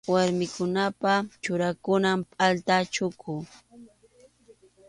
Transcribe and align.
Warmikunapa 0.13 1.13
churakunan 1.43 2.19
pʼalta 2.31 2.75
chuku. 2.93 3.33